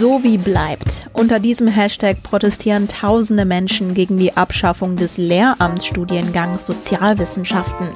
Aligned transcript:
So 0.00 0.24
wie 0.24 0.38
bleibt. 0.38 1.10
Unter 1.12 1.38
diesem 1.40 1.68
Hashtag 1.68 2.22
protestieren 2.22 2.88
tausende 2.88 3.44
Menschen 3.44 3.92
gegen 3.92 4.16
die 4.16 4.34
Abschaffung 4.34 4.96
des 4.96 5.18
Lehramtsstudiengangs 5.18 6.64
Sozialwissenschaften. 6.64 7.86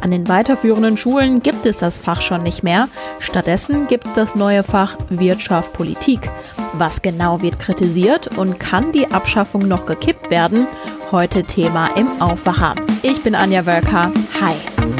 An 0.00 0.12
den 0.12 0.28
weiterführenden 0.28 0.96
Schulen 0.96 1.42
gibt 1.42 1.66
es 1.66 1.78
das 1.78 1.98
Fach 1.98 2.22
schon 2.22 2.44
nicht 2.44 2.62
mehr. 2.62 2.88
Stattdessen 3.18 3.88
gibt 3.88 4.06
es 4.06 4.12
das 4.12 4.36
neue 4.36 4.62
Fach 4.62 4.96
Wirtschaft 5.08 5.72
Politik. 5.72 6.30
Was 6.74 7.02
genau 7.02 7.42
wird 7.42 7.58
kritisiert 7.58 8.38
und 8.38 8.60
kann 8.60 8.92
die 8.92 9.10
Abschaffung 9.10 9.66
noch 9.66 9.86
gekippt 9.86 10.30
werden? 10.30 10.68
Heute 11.10 11.42
Thema 11.42 11.88
im 11.96 12.22
Aufwacher. 12.22 12.76
Ich 13.02 13.22
bin 13.22 13.34
Anja 13.34 13.66
Wölker. 13.66 14.12
Hi. 14.40 14.54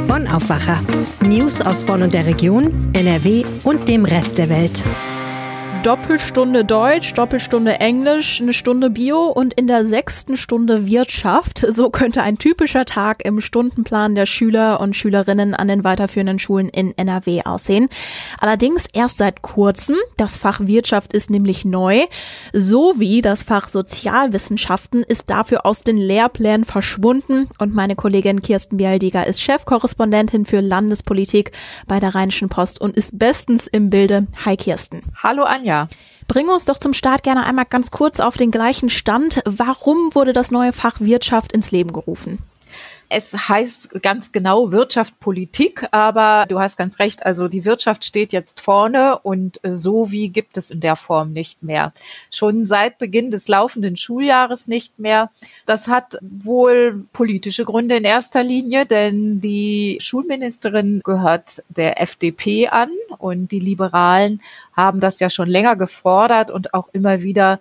Bonn 0.08 0.26
Aufwacher. 0.26 0.82
News 1.20 1.60
aus 1.60 1.84
Bonn 1.84 2.02
und 2.02 2.12
der 2.12 2.26
Region, 2.26 2.90
NRW 2.92 3.44
und 3.62 3.86
dem 3.86 4.04
Rest 4.04 4.38
der 4.38 4.48
Welt. 4.48 4.82
Doppelstunde 5.82 6.62
Deutsch, 6.62 7.14
Doppelstunde 7.14 7.80
Englisch, 7.80 8.42
eine 8.42 8.52
Stunde 8.52 8.90
Bio 8.90 9.28
und 9.28 9.54
in 9.54 9.66
der 9.66 9.86
sechsten 9.86 10.36
Stunde 10.36 10.86
Wirtschaft. 10.86 11.66
So 11.80 11.88
könnte 11.88 12.22
ein 12.22 12.36
typischer 12.36 12.84
Tag 12.84 13.24
im 13.24 13.40
Stundenplan 13.40 14.14
der 14.14 14.26
Schüler 14.26 14.80
und 14.80 14.94
Schülerinnen 14.94 15.54
an 15.54 15.68
den 15.68 15.82
weiterführenden 15.82 16.38
Schulen 16.38 16.68
in 16.68 16.92
NRW 16.98 17.42
aussehen. 17.44 17.88
Allerdings 18.38 18.86
erst 18.92 19.18
seit 19.18 19.40
kurzem. 19.40 19.96
Das 20.18 20.36
Fach 20.36 20.60
Wirtschaft 20.60 21.14
ist 21.14 21.30
nämlich 21.30 21.64
neu, 21.64 22.00
sowie 22.52 23.22
das 23.22 23.44
Fach 23.44 23.68
Sozialwissenschaften 23.68 25.02
ist 25.04 25.30
dafür 25.30 25.64
aus 25.64 25.80
den 25.80 25.96
Lehrplänen 25.96 26.66
verschwunden 26.66 27.48
und 27.58 27.74
meine 27.74 27.96
Kollegin 27.96 28.42
Kirsten 28.42 28.76
Bialdiger 28.76 29.26
ist 29.26 29.40
Chefkorrespondentin 29.40 30.44
für 30.44 30.60
Landespolitik 30.60 31.52
bei 31.86 32.00
der 32.00 32.14
Rheinischen 32.14 32.50
Post 32.50 32.80
und 32.80 32.96
ist 32.96 33.18
bestens 33.18 33.68
im 33.68 33.88
Bilde. 33.88 34.26
Hi 34.44 34.56
Kirsten. 34.56 35.02
Hallo 35.22 35.44
Anja. 35.44 35.69
Ja. 35.70 35.86
Bring 36.26 36.48
uns 36.48 36.64
doch 36.64 36.78
zum 36.78 36.92
Start 36.94 37.22
gerne 37.22 37.46
einmal 37.46 37.64
ganz 37.64 37.92
kurz 37.92 38.18
auf 38.18 38.36
den 38.36 38.50
gleichen 38.50 38.90
Stand. 38.90 39.40
Warum 39.44 40.16
wurde 40.16 40.32
das 40.32 40.50
neue 40.50 40.72
Fach 40.72 40.98
Wirtschaft 40.98 41.52
ins 41.52 41.70
Leben 41.70 41.92
gerufen? 41.92 42.40
Es 43.12 43.48
heißt 43.48 44.02
ganz 44.02 44.30
genau 44.30 44.70
Wirtschaft, 44.70 45.18
Politik, 45.18 45.84
aber 45.90 46.46
du 46.48 46.60
hast 46.60 46.76
ganz 46.76 47.00
recht, 47.00 47.26
also 47.26 47.48
die 47.48 47.64
Wirtschaft 47.64 48.04
steht 48.04 48.32
jetzt 48.32 48.60
vorne 48.60 49.18
und 49.18 49.60
so 49.64 50.12
wie 50.12 50.28
gibt 50.28 50.56
es 50.56 50.70
in 50.70 50.78
der 50.78 50.94
Form 50.94 51.32
nicht 51.32 51.64
mehr. 51.64 51.92
Schon 52.30 52.66
seit 52.66 52.98
Beginn 52.98 53.32
des 53.32 53.48
laufenden 53.48 53.96
Schuljahres 53.96 54.68
nicht 54.68 55.00
mehr. 55.00 55.32
Das 55.66 55.88
hat 55.88 56.18
wohl 56.22 57.04
politische 57.12 57.64
Gründe 57.64 57.96
in 57.96 58.04
erster 58.04 58.44
Linie, 58.44 58.86
denn 58.86 59.40
die 59.40 59.98
Schulministerin 60.00 61.00
gehört 61.02 61.64
der 61.68 62.00
FDP 62.00 62.68
an 62.68 62.90
und 63.18 63.50
die 63.50 63.58
Liberalen 63.58 64.40
haben 64.72 65.00
das 65.00 65.18
ja 65.18 65.30
schon 65.30 65.48
länger 65.48 65.74
gefordert 65.74 66.52
und 66.52 66.74
auch 66.74 66.88
immer 66.92 67.22
wieder 67.22 67.58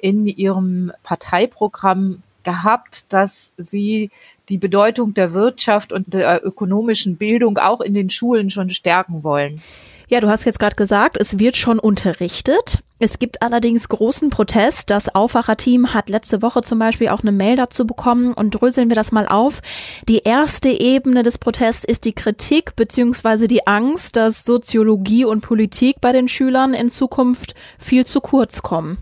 in 0.00 0.26
ihrem 0.26 0.92
Parteiprogramm 1.02 2.22
gehabt, 2.44 3.12
dass 3.12 3.54
sie 3.56 4.10
die 4.48 4.58
Bedeutung 4.58 5.14
der 5.14 5.32
Wirtschaft 5.32 5.92
und 5.92 6.12
der 6.12 6.44
ökonomischen 6.44 7.16
Bildung 7.16 7.58
auch 7.58 7.80
in 7.80 7.94
den 7.94 8.10
Schulen 8.10 8.50
schon 8.50 8.70
stärken 8.70 9.22
wollen. 9.22 9.60
Ja, 10.08 10.20
du 10.20 10.28
hast 10.28 10.44
jetzt 10.44 10.58
gerade 10.58 10.76
gesagt, 10.76 11.16
es 11.18 11.38
wird 11.38 11.56
schon 11.56 11.78
unterrichtet. 11.78 12.82
Es 12.98 13.18
gibt 13.18 13.40
allerdings 13.40 13.88
großen 13.88 14.28
Protest. 14.28 14.90
Das 14.90 15.14
Aufwacherteam 15.14 15.94
hat 15.94 16.10
letzte 16.10 16.42
Woche 16.42 16.60
zum 16.60 16.78
Beispiel 16.78 17.08
auch 17.08 17.22
eine 17.22 17.32
Mail 17.32 17.56
dazu 17.56 17.86
bekommen 17.86 18.34
und 18.34 18.50
dröseln 18.50 18.90
wir 18.90 18.94
das 18.94 19.10
mal 19.10 19.26
auf. 19.26 19.62
Die 20.08 20.18
erste 20.18 20.68
Ebene 20.68 21.22
des 21.22 21.38
Protests 21.38 21.84
ist 21.84 22.04
die 22.04 22.12
Kritik 22.12 22.76
bzw. 22.76 23.46
die 23.46 23.66
Angst, 23.66 24.16
dass 24.16 24.44
Soziologie 24.44 25.24
und 25.24 25.40
Politik 25.40 25.96
bei 26.02 26.12
den 26.12 26.28
Schülern 26.28 26.74
in 26.74 26.90
Zukunft 26.90 27.54
viel 27.78 28.04
zu 28.04 28.20
kurz 28.20 28.60
kommen. 28.60 28.98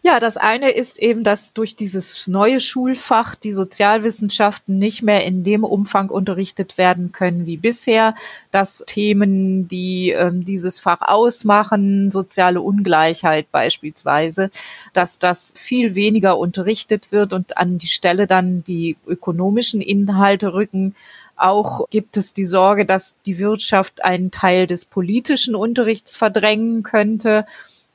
Ja, 0.00 0.20
das 0.20 0.36
eine 0.36 0.70
ist 0.70 1.00
eben, 1.00 1.24
dass 1.24 1.52
durch 1.52 1.74
dieses 1.74 2.28
neue 2.28 2.60
Schulfach 2.60 3.34
die 3.34 3.50
Sozialwissenschaften 3.50 4.78
nicht 4.78 5.02
mehr 5.02 5.24
in 5.24 5.42
dem 5.42 5.64
Umfang 5.64 6.08
unterrichtet 6.08 6.78
werden 6.78 7.10
können 7.10 7.46
wie 7.46 7.56
bisher, 7.56 8.14
dass 8.52 8.84
Themen, 8.86 9.66
die 9.66 10.10
ähm, 10.10 10.44
dieses 10.44 10.78
Fach 10.78 11.00
ausmachen, 11.00 12.12
soziale 12.12 12.60
Ungleichheit 12.60 13.50
beispielsweise, 13.50 14.50
dass 14.92 15.18
das 15.18 15.52
viel 15.56 15.96
weniger 15.96 16.38
unterrichtet 16.38 17.10
wird 17.10 17.32
und 17.32 17.58
an 17.58 17.78
die 17.78 17.88
Stelle 17.88 18.28
dann 18.28 18.62
die 18.62 18.96
ökonomischen 19.04 19.80
Inhalte 19.80 20.54
rücken. 20.54 20.94
Auch 21.34 21.88
gibt 21.90 22.16
es 22.16 22.32
die 22.32 22.46
Sorge, 22.46 22.86
dass 22.86 23.16
die 23.26 23.40
Wirtschaft 23.40 24.04
einen 24.04 24.30
Teil 24.30 24.68
des 24.68 24.84
politischen 24.84 25.56
Unterrichts 25.56 26.14
verdrängen 26.14 26.84
könnte. 26.84 27.46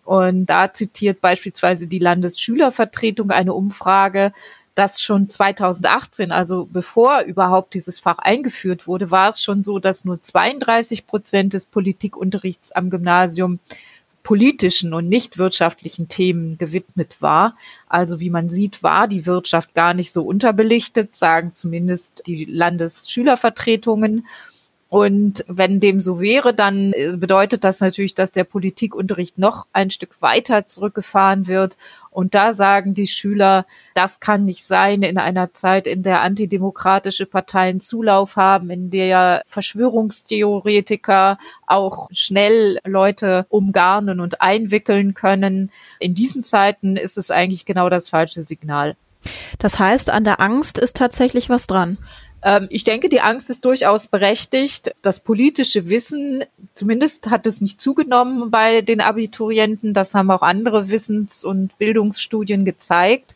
Und 0.04 0.48
da 0.48 0.74
zitiert 0.74 1.22
beispielsweise 1.22 1.88
die 1.88 2.00
Landesschülervertretung 2.00 3.32
eine 3.32 3.54
Umfrage, 3.54 4.34
dass 4.76 5.02
schon 5.02 5.30
2018, 5.30 6.32
also 6.32 6.68
bevor 6.72 7.22
überhaupt 7.22 7.74
dieses 7.74 8.00
Fach 8.00 8.18
eingeführt 8.18 8.88
wurde, 8.88 9.12
war 9.12 9.30
es 9.30 9.42
schon 9.42 9.64
so, 9.64 9.80
dass 9.80 10.04
nur 10.04 10.22
32 10.22 11.06
Prozent 11.06 11.54
des 11.54 11.68
Politikunterrichts 11.68 12.72
am 12.72 12.90
Gymnasium 12.90 13.60
politischen 14.24 14.94
und 14.94 15.10
nicht 15.10 15.38
wirtschaftlichen 15.38 16.08
Themen 16.08 16.58
gewidmet 16.58 17.18
war. 17.22 17.56
Also 17.88 18.20
wie 18.20 18.30
man 18.30 18.50
sieht, 18.50 18.82
war 18.82 19.08
die 19.08 19.26
Wirtschaft 19.26 19.76
gar 19.76 19.94
nicht 19.94 20.12
so 20.14 20.24
unterbelichtet, 20.24 21.14
sagen 21.14 21.52
zumindest 21.54 22.24
die 22.26 22.46
Landesschülervertretungen. 22.46 24.26
Und 24.94 25.44
wenn 25.48 25.80
dem 25.80 26.00
so 26.00 26.22
wäre, 26.22 26.54
dann 26.54 26.94
äh, 26.94 27.18
bedeutet 27.18 27.64
das 27.64 27.82
natürlich, 27.82 28.14
dass 28.14 28.32
der 28.32 28.44
Politikunterricht 28.44 29.40
noch 29.40 29.66
ein 29.74 29.90
Stück 29.90 30.22
weiter 30.22 30.68
zurückgefahren 30.68 31.48
wird. 31.48 31.80
Und 32.12 32.36
da 32.36 32.54
sagen 32.54 32.94
die 32.94 33.08
Schüler, 33.08 33.66
das 33.96 34.20
kann 34.20 34.46
nicht 34.46 34.64
sein 34.64 35.02
in 35.02 35.18
einer 35.18 35.52
Zeit, 35.52 35.88
in 35.88 36.04
der 36.04 36.22
antidemokratische 36.22 37.26
Parteien 37.26 37.80
Zulauf 37.80 38.36
haben, 38.36 38.70
in 38.70 38.92
der 38.92 39.42
Verschwörungstheoretiker 39.48 41.40
auch 41.66 42.10
schnell 42.12 42.78
Leute 42.86 43.48
umgarnen 43.50 44.20
und 44.20 44.42
einwickeln 44.42 45.16
können. 45.16 45.72
In 45.98 46.14
diesen 46.14 46.44
Zeiten 46.44 46.98
ist 46.98 47.18
es 47.18 47.32
eigentlich 47.32 47.66
genau 47.66 47.90
das 47.90 48.10
falsche 48.10 48.44
Signal. 48.44 48.96
Das 49.58 49.80
heißt, 49.80 50.10
an 50.10 50.24
der 50.24 50.40
Angst 50.40 50.78
ist 50.78 50.96
tatsächlich 50.96 51.50
was 51.50 51.68
dran. 51.68 51.98
Ähm, 52.44 52.68
ich 52.70 52.84
denke, 52.84 53.10
die 53.10 53.22
Angst 53.22 53.50
ist 53.50 53.64
durchaus 53.66 54.08
berechtigt. 54.08 54.94
Das 55.02 55.20
politische 55.22 55.90
Wissen, 55.90 56.44
zumindest 56.74 57.30
hat 57.30 57.46
es 57.48 57.62
nicht 57.62 57.80
zugenommen 57.80 58.52
bei 58.52 58.82
den 58.82 59.02
Abiturienten. 59.02 59.94
Das 59.94 60.14
haben 60.14 60.30
auch 60.30 60.42
andere 60.42 60.90
Wissens- 60.90 61.44
und 61.44 61.78
Bildungsstudien 61.78 62.66
gezeigt. 62.66 63.36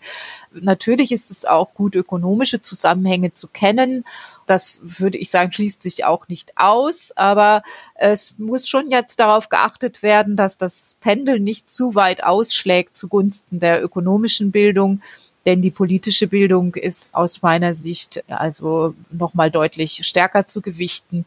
Natürlich 0.51 1.12
ist 1.12 1.31
es 1.31 1.46
auch 1.46 1.73
gut, 1.73 1.96
ökonomische 1.96 2.62
Zusammenhänge 2.62 3.34
zu 3.34 3.47
kennen. 3.47 4.03
Das 4.46 4.81
würde 4.84 5.17
ich 5.17 5.29
sagen, 5.29 5.51
schließt 5.51 5.84
sich 5.84 6.06
auch 6.06 6.28
nicht 6.28 6.53
aus. 6.56 7.16
Aber 7.16 7.63
es 7.96 8.34
muss 8.38 8.67
schon 8.67 8.90
jetzt 8.90 9.19
darauf 9.19 9.50
geachtet 9.50 10.03
werden, 10.03 10.35
dass 10.35 10.57
das 10.57 10.97
Pendel 11.00 11.40
nicht 11.40 11.69
zu 11.69 11.96
weit 11.96 12.23
ausschlägt 12.23 12.97
zugunsten 12.97 13.59
der 13.59 13.84
ökonomischen 13.84 14.51
Bildung 14.51 15.01
denn 15.47 15.62
die 15.62 15.72
politische 15.72 16.28
Bildung 16.28 16.75
ist 16.75 17.16
aus 17.16 17.41
meiner 17.41 17.74
Sicht 17.74 18.24
also 18.28 18.94
nochmal 19.09 19.50
deutlich 19.50 20.06
stärker 20.06 20.46
zu 20.46 20.62
gewichten, 20.62 21.25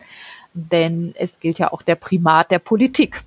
denn 0.53 1.15
es 1.17 1.41
gilt 1.41 1.59
ja 1.59 1.73
auch 1.73 1.83
der 1.83 1.95
Primat 1.95 2.51
der 2.51 2.59
Politik. 2.59 3.23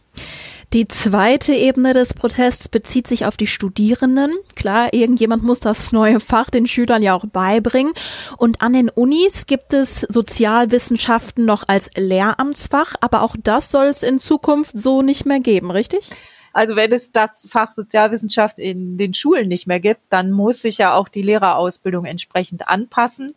Die 0.71 0.87
zweite 0.87 1.53
Ebene 1.53 1.93
des 1.93 2.13
Protests 2.13 2.67
bezieht 2.67 3.07
sich 3.07 3.25
auf 3.25 3.37
die 3.37 3.47
Studierenden. 3.47 4.31
Klar, 4.55 4.93
irgendjemand 4.93 5.43
muss 5.43 5.59
das 5.59 5.91
neue 5.91 6.19
Fach 6.19 6.49
den 6.49 6.65
Schülern 6.65 7.03
ja 7.03 7.13
auch 7.13 7.25
beibringen. 7.25 7.93
Und 8.37 8.61
an 8.61 8.73
den 8.73 8.89
Unis 8.89 9.45
gibt 9.45 9.73
es 9.73 10.01
Sozialwissenschaften 10.01 11.45
noch 11.45 11.63
als 11.67 11.91
Lehramtsfach, 11.95 12.95
aber 13.01 13.21
auch 13.21 13.35
das 13.43 13.69
soll 13.69 13.85
es 13.85 14.01
in 14.01 14.17
Zukunft 14.19 14.75
so 14.75 15.03
nicht 15.03 15.25
mehr 15.25 15.39
geben, 15.39 15.69
richtig? 15.69 16.09
Also 16.53 16.75
wenn 16.75 16.91
es 16.91 17.11
das 17.11 17.47
Fach 17.49 17.71
Sozialwissenschaft 17.71 18.59
in 18.59 18.97
den 18.97 19.13
Schulen 19.13 19.47
nicht 19.47 19.67
mehr 19.67 19.79
gibt, 19.79 20.01
dann 20.09 20.31
muss 20.31 20.61
sich 20.61 20.77
ja 20.77 20.93
auch 20.93 21.09
die 21.09 21.23
Lehrerausbildung 21.23 22.05
entsprechend 22.05 22.67
anpassen. 22.67 23.33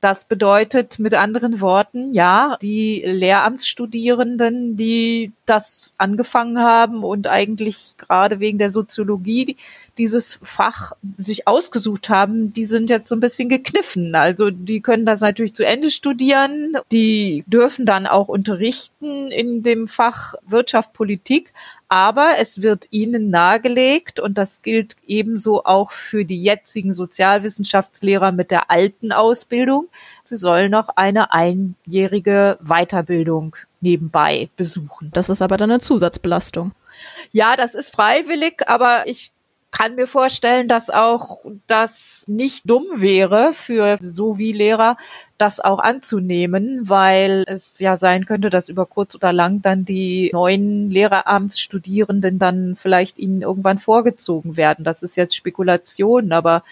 Das 0.00 0.26
bedeutet 0.26 1.00
mit 1.00 1.14
anderen 1.14 1.60
Worten, 1.60 2.14
ja, 2.14 2.56
die 2.62 3.02
Lehramtsstudierenden, 3.04 4.76
die 4.76 5.32
das 5.44 5.92
angefangen 5.98 6.60
haben 6.60 7.02
und 7.02 7.26
eigentlich 7.26 7.96
gerade 7.96 8.38
wegen 8.38 8.58
der 8.58 8.70
Soziologie 8.70 9.56
dieses 9.98 10.38
Fach 10.42 10.92
sich 11.16 11.46
ausgesucht 11.48 12.08
haben, 12.08 12.52
die 12.52 12.64
sind 12.64 12.88
jetzt 12.88 13.08
so 13.08 13.16
ein 13.16 13.20
bisschen 13.20 13.48
gekniffen. 13.48 14.14
Also 14.14 14.50
die 14.50 14.80
können 14.80 15.04
das 15.04 15.20
natürlich 15.20 15.54
zu 15.54 15.66
Ende 15.66 15.90
studieren, 15.90 16.76
die 16.92 17.44
dürfen 17.46 17.84
dann 17.84 18.06
auch 18.06 18.28
unterrichten 18.28 19.28
in 19.28 19.62
dem 19.62 19.88
Fach 19.88 20.34
Wirtschaft, 20.46 20.92
Politik, 20.92 21.52
aber 21.88 22.32
es 22.38 22.60
wird 22.60 22.86
ihnen 22.90 23.30
nahegelegt, 23.30 24.20
und 24.20 24.36
das 24.36 24.62
gilt 24.62 24.96
ebenso 25.06 25.64
auch 25.64 25.90
für 25.90 26.24
die 26.24 26.42
jetzigen 26.42 26.92
Sozialwissenschaftslehrer 26.92 28.30
mit 28.32 28.50
der 28.50 28.70
alten 28.70 29.10
Ausbildung, 29.10 29.88
sie 30.22 30.36
sollen 30.36 30.70
noch 30.70 30.90
eine 30.90 31.32
einjährige 31.32 32.58
Weiterbildung 32.62 33.56
nebenbei 33.80 34.50
besuchen. 34.56 35.10
Das 35.14 35.28
ist 35.28 35.40
aber 35.40 35.56
dann 35.56 35.70
eine 35.70 35.80
Zusatzbelastung. 35.80 36.72
Ja, 37.30 37.56
das 37.56 37.74
ist 37.74 37.90
freiwillig, 37.90 38.68
aber 38.68 39.04
ich 39.06 39.32
kann 39.70 39.96
mir 39.96 40.06
vorstellen, 40.06 40.66
dass 40.66 40.88
auch 40.90 41.44
das 41.66 42.24
nicht 42.26 42.68
dumm 42.68 42.86
wäre 42.94 43.52
für 43.52 43.98
so 44.00 44.38
wie 44.38 44.52
Lehrer, 44.52 44.96
das 45.36 45.60
auch 45.60 45.78
anzunehmen, 45.78 46.88
weil 46.88 47.44
es 47.46 47.78
ja 47.78 47.96
sein 47.96 48.24
könnte, 48.24 48.50
dass 48.50 48.68
über 48.68 48.86
kurz 48.86 49.14
oder 49.14 49.32
lang 49.32 49.62
dann 49.62 49.84
die 49.84 50.30
neuen 50.32 50.90
Lehreramtsstudierenden 50.90 52.38
dann 52.38 52.76
vielleicht 52.76 53.18
ihnen 53.18 53.42
irgendwann 53.42 53.78
vorgezogen 53.78 54.56
werden. 54.56 54.84
Das 54.84 55.02
ist 55.02 55.16
jetzt 55.16 55.36
Spekulation, 55.36 56.32
aber 56.32 56.62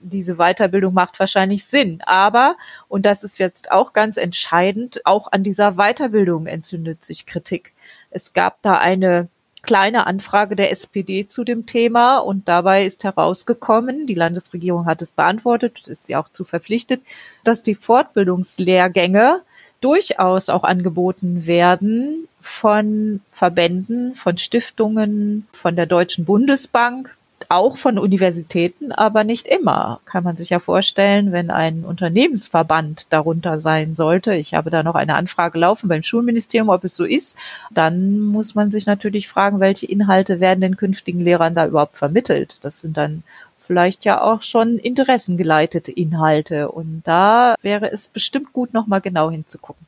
diese 0.00 0.36
Weiterbildung 0.36 0.94
macht 0.94 1.18
wahrscheinlich 1.18 1.64
Sinn. 1.64 2.00
Aber, 2.06 2.56
und 2.88 3.04
das 3.04 3.24
ist 3.24 3.38
jetzt 3.38 3.70
auch 3.70 3.92
ganz 3.92 4.16
entscheidend, 4.16 5.00
auch 5.04 5.30
an 5.32 5.42
dieser 5.42 5.72
Weiterbildung 5.72 6.46
entzündet 6.46 7.04
sich 7.04 7.26
Kritik. 7.26 7.74
Es 8.10 8.32
gab 8.32 8.62
da 8.62 8.78
eine 8.78 9.28
kleine 9.62 10.06
Anfrage 10.06 10.56
der 10.56 10.70
SPD 10.70 11.28
zu 11.28 11.44
dem 11.44 11.66
Thema 11.66 12.18
und 12.18 12.48
dabei 12.48 12.84
ist 12.84 13.04
herausgekommen, 13.04 14.06
die 14.06 14.14
Landesregierung 14.14 14.86
hat 14.86 15.02
es 15.02 15.12
beantwortet, 15.12 15.88
ist 15.88 16.06
sie 16.06 16.16
auch 16.16 16.28
zu 16.28 16.44
verpflichtet, 16.44 17.02
dass 17.44 17.62
die 17.62 17.74
Fortbildungslehrgänge 17.74 19.42
durchaus 19.80 20.48
auch 20.48 20.64
angeboten 20.64 21.46
werden 21.46 22.28
von 22.40 23.20
Verbänden, 23.30 24.14
von 24.14 24.38
Stiftungen, 24.38 25.46
von 25.52 25.76
der 25.76 25.86
Deutschen 25.86 26.24
Bundesbank, 26.24 27.16
auch 27.48 27.76
von 27.76 27.98
Universitäten, 27.98 28.92
aber 28.92 29.24
nicht 29.24 29.48
immer. 29.48 30.00
Kann 30.04 30.24
man 30.24 30.36
sich 30.36 30.50
ja 30.50 30.58
vorstellen, 30.58 31.32
wenn 31.32 31.50
ein 31.50 31.84
Unternehmensverband 31.84 33.12
darunter 33.12 33.60
sein 33.60 33.94
sollte. 33.94 34.34
Ich 34.34 34.54
habe 34.54 34.70
da 34.70 34.82
noch 34.82 34.94
eine 34.94 35.14
Anfrage 35.14 35.58
laufen 35.58 35.88
beim 35.88 36.02
Schulministerium, 36.02 36.68
ob 36.68 36.84
es 36.84 36.96
so 36.96 37.04
ist. 37.04 37.36
Dann 37.70 38.20
muss 38.20 38.54
man 38.54 38.70
sich 38.70 38.86
natürlich 38.86 39.28
fragen, 39.28 39.60
welche 39.60 39.86
Inhalte 39.86 40.40
werden 40.40 40.60
den 40.60 40.76
künftigen 40.76 41.20
Lehrern 41.20 41.54
da 41.54 41.66
überhaupt 41.66 41.96
vermittelt. 41.96 42.64
Das 42.64 42.80
sind 42.80 42.96
dann 42.96 43.22
vielleicht 43.68 44.06
ja 44.06 44.22
auch 44.22 44.40
schon 44.42 44.78
interessengeleitete 44.78 45.92
Inhalte. 45.92 46.72
Und 46.72 47.02
da 47.04 47.54
wäre 47.60 47.92
es 47.92 48.08
bestimmt 48.08 48.52
gut, 48.54 48.72
nochmal 48.72 49.02
genau 49.02 49.30
hinzugucken. 49.30 49.86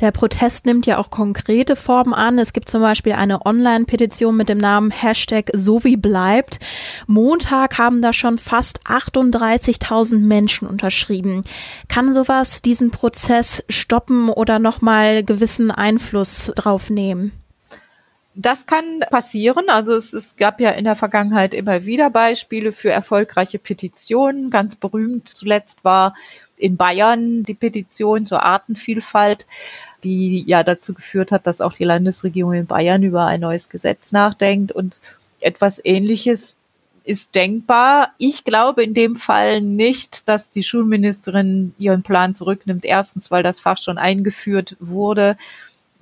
Der 0.00 0.10
Protest 0.12 0.64
nimmt 0.64 0.86
ja 0.86 0.98
auch 0.98 1.10
konkrete 1.10 1.76
Formen 1.76 2.14
an. 2.14 2.38
Es 2.38 2.54
gibt 2.54 2.70
zum 2.70 2.80
Beispiel 2.80 3.12
eine 3.12 3.44
Online-Petition 3.44 4.34
mit 4.34 4.48
dem 4.48 4.58
Namen 4.58 4.90
Hashtag 4.90 5.50
so 5.52 5.84
wie 5.84 5.98
bleibt. 5.98 6.58
Montag 7.06 7.76
haben 7.76 8.00
da 8.00 8.14
schon 8.14 8.38
fast 8.38 8.80
38.000 8.86 10.20
Menschen 10.20 10.66
unterschrieben. 10.66 11.44
Kann 11.88 12.14
sowas 12.14 12.62
diesen 12.62 12.90
Prozess 12.90 13.62
stoppen 13.68 14.30
oder 14.30 14.58
nochmal 14.58 15.22
gewissen 15.22 15.70
Einfluss 15.70 16.50
drauf 16.56 16.88
nehmen? 16.88 17.32
Das 18.40 18.66
kann 18.66 19.00
passieren. 19.10 19.64
Also 19.68 19.94
es, 19.94 20.12
es 20.12 20.36
gab 20.36 20.60
ja 20.60 20.70
in 20.70 20.84
der 20.84 20.94
Vergangenheit 20.94 21.54
immer 21.54 21.86
wieder 21.86 22.08
Beispiele 22.08 22.72
für 22.72 22.88
erfolgreiche 22.88 23.58
Petitionen. 23.58 24.48
Ganz 24.48 24.76
berühmt 24.76 25.26
zuletzt 25.26 25.82
war 25.82 26.14
in 26.56 26.76
Bayern 26.76 27.42
die 27.42 27.54
Petition 27.54 28.26
zur 28.26 28.44
Artenvielfalt, 28.44 29.48
die 30.04 30.44
ja 30.46 30.62
dazu 30.62 30.94
geführt 30.94 31.32
hat, 31.32 31.48
dass 31.48 31.60
auch 31.60 31.72
die 31.72 31.82
Landesregierung 31.82 32.52
in 32.52 32.66
Bayern 32.66 33.02
über 33.02 33.26
ein 33.26 33.40
neues 33.40 33.70
Gesetz 33.70 34.12
nachdenkt 34.12 34.70
und 34.70 35.00
etwas 35.40 35.84
Ähnliches 35.84 36.58
ist 37.02 37.34
denkbar. 37.34 38.12
Ich 38.18 38.44
glaube 38.44 38.84
in 38.84 38.94
dem 38.94 39.16
Fall 39.16 39.62
nicht, 39.62 40.28
dass 40.28 40.50
die 40.50 40.62
Schulministerin 40.62 41.74
ihren 41.76 42.04
Plan 42.04 42.36
zurücknimmt. 42.36 42.84
Erstens, 42.84 43.32
weil 43.32 43.42
das 43.42 43.58
Fach 43.58 43.78
schon 43.78 43.98
eingeführt 43.98 44.76
wurde 44.78 45.36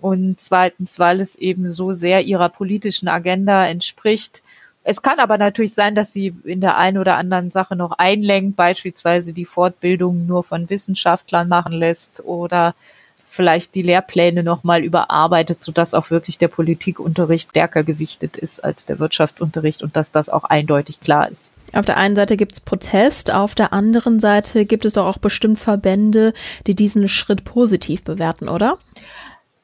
und 0.07 0.39
zweitens, 0.39 1.01
weil 1.01 1.21
es 1.21 1.35
eben 1.35 1.69
so 1.69 1.93
sehr 1.93 2.23
ihrer 2.23 2.49
politischen 2.49 3.09
Agenda 3.09 3.67
entspricht. 3.67 4.41
Es 4.85 5.03
kann 5.03 5.19
aber 5.19 5.37
natürlich 5.37 5.75
sein, 5.75 5.97
dass 5.97 6.13
sie 6.13 6.33
in 6.45 6.61
der 6.61 6.77
einen 6.77 6.99
oder 6.99 7.17
anderen 7.17 7.51
Sache 7.51 7.75
noch 7.75 7.91
einlenkt, 7.91 8.55
beispielsweise 8.55 9.33
die 9.33 9.45
Fortbildung 9.45 10.25
nur 10.25 10.45
von 10.45 10.71
Wissenschaftlern 10.71 11.49
machen 11.49 11.73
lässt 11.73 12.23
oder 12.25 12.77
vielleicht 13.17 13.75
die 13.75 13.83
Lehrpläne 13.83 14.45
nochmal 14.45 14.85
überarbeitet, 14.85 15.65
sodass 15.65 15.93
auch 15.93 16.13
wirklich 16.13 16.39
der 16.39 16.47
Politikunterricht 16.47 17.51
stärker 17.51 17.83
gewichtet 17.83 18.37
ist 18.37 18.63
als 18.63 18.87
der 18.87 19.01
Wirtschaftsunterricht 19.01 19.83
und 19.83 19.97
dass 19.97 20.13
das 20.13 20.29
auch 20.29 20.45
eindeutig 20.45 21.01
klar 21.01 21.29
ist. 21.29 21.53
Auf 21.75 21.85
der 21.85 21.97
einen 21.97 22.15
Seite 22.15 22.37
gibt 22.37 22.53
es 22.53 22.61
Protest, 22.61 23.33
auf 23.33 23.57
der 23.57 23.73
anderen 23.73 24.21
Seite 24.21 24.67
gibt 24.67 24.85
es 24.85 24.97
auch 24.97 25.19
bestimmt 25.19 25.59
Verbände, 25.59 26.33
die 26.69 26.77
diesen 26.77 27.09
Schritt 27.09 27.43
positiv 27.43 28.05
bewerten, 28.05 28.49
oder? 28.49 28.79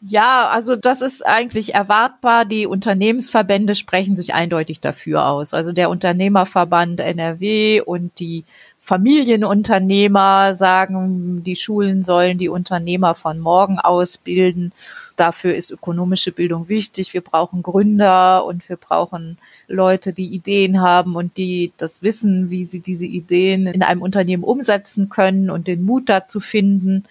Ja, 0.05 0.49
also 0.51 0.75
das 0.75 1.01
ist 1.01 1.25
eigentlich 1.25 1.75
erwartbar. 1.75 2.45
Die 2.45 2.67
Unternehmensverbände 2.67 3.77
sprechen 3.77 4.17
sich 4.17 4.35
eindeutig 4.35 4.81
dafür 4.81 5.27
aus. 5.29 5.55
Also 5.55 5.71
der 5.71 5.91
Unternehmerverband 5.91 6.99
NRW 7.01 7.81
und 7.83 8.19
die 8.19 8.45
Familienunternehmer 8.81 10.57
sagen, 10.57 11.45
die 11.45 11.55
Schulen 11.55 12.03
sollen 12.03 12.37
die 12.37 12.49
Unternehmer 12.49 13.15
von 13.15 13.39
morgen 13.39 13.79
ausbilden. 13.79 14.73
Dafür 15.15 15.55
ist 15.55 15.71
ökonomische 15.71 16.33
Bildung 16.33 16.69
wichtig. 16.69 17.15
Wir 17.15 17.21
brauchen 17.21 17.63
Gründer 17.63 18.45
und 18.45 18.69
wir 18.69 18.77
brauchen 18.79 19.39
Leute, 19.69 20.13
die 20.13 20.35
Ideen 20.35 20.81
haben 20.81 21.15
und 21.15 21.37
die 21.37 21.71
das 21.77 22.03
wissen, 22.03 22.51
wie 22.51 22.65
sie 22.65 22.81
diese 22.81 23.07
Ideen 23.07 23.69
in 23.69 23.85
einem 23.85 24.03
Unternehmen 24.03 24.43
umsetzen 24.43 25.09
können 25.09 25.49
und 25.49 25.69
den 25.69 25.85
Mut 25.85 26.09
dazu 26.09 26.41
finden. 26.41 27.05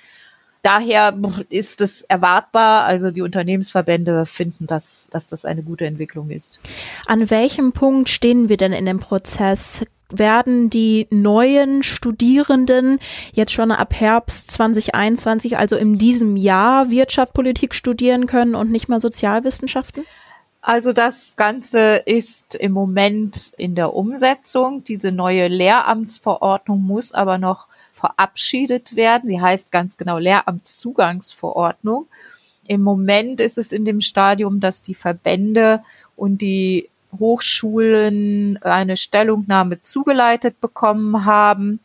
Daher 0.61 1.17
ist 1.49 1.81
es 1.81 2.03
erwartbar, 2.03 2.83
also 2.83 3.09
die 3.09 3.23
Unternehmensverbände 3.23 4.27
finden, 4.27 4.67
dass, 4.67 5.07
dass 5.11 5.29
das 5.29 5.43
eine 5.43 5.63
gute 5.63 5.85
Entwicklung 5.85 6.29
ist. 6.29 6.59
An 7.07 7.31
welchem 7.31 7.71
Punkt 7.71 8.09
stehen 8.09 8.47
wir 8.47 8.57
denn 8.57 8.73
in 8.73 8.85
dem 8.85 8.99
Prozess? 8.99 9.83
Werden 10.13 10.69
die 10.69 11.07
neuen 11.09 11.83
Studierenden 11.83 12.99
jetzt 13.31 13.53
schon 13.53 13.71
ab 13.71 13.93
Herbst 13.93 14.51
2021, 14.51 15.57
also 15.57 15.77
in 15.77 15.97
diesem 15.97 16.35
Jahr, 16.35 16.91
Wirtschaft, 16.91 17.33
Politik 17.33 17.73
studieren 17.73 18.27
können 18.27 18.53
und 18.53 18.71
nicht 18.71 18.89
mal 18.89 18.99
Sozialwissenschaften? 18.99 20.03
Also 20.61 20.93
das 20.93 21.37
Ganze 21.37 22.03
ist 22.05 22.53
im 22.53 22.71
Moment 22.71 23.51
in 23.57 23.73
der 23.73 23.95
Umsetzung. 23.95 24.83
Diese 24.83 25.11
neue 25.11 25.47
Lehramtsverordnung 25.47 26.83
muss 26.83 27.13
aber 27.13 27.39
noch 27.39 27.67
verabschiedet 28.01 28.95
werden. 28.95 29.29
Sie 29.29 29.39
heißt 29.39 29.71
ganz 29.71 29.95
genau 29.95 30.17
Lehramtszugangsverordnung. 30.17 32.07
Im 32.67 32.81
Moment 32.81 33.39
ist 33.39 33.57
es 33.57 33.71
in 33.71 33.85
dem 33.85 34.01
Stadium, 34.01 34.59
dass 34.59 34.81
die 34.81 34.95
Verbände 34.95 35.83
und 36.15 36.41
die 36.41 36.89
Hochschulen 37.17 38.57
eine 38.63 38.97
Stellungnahme 38.97 39.81
zugeleitet 39.83 40.59
bekommen 40.59 41.25
haben. 41.25 41.79